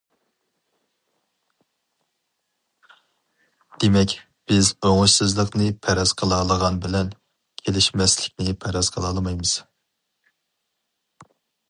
[3.83, 4.15] دېمەك،
[4.51, 7.13] بىز ئوڭۇشسىزلىقنى پەرەز قىلالىغان بىلەن،
[7.63, 9.57] كېلىشمەسلىكنى پەرەز قىلالمايمىز.